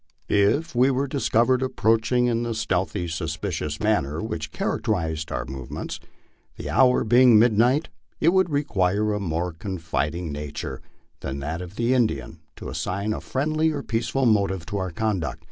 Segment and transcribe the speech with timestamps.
[0.29, 5.99] If we were discovered approaching in the stealthy, suspicious manner which characterized our movements,
[6.57, 10.81] the hour being mid night, it would require a more confiding nature
[11.19, 15.37] than that of the Indian to assign a friendly or peaceful motive to our conduct.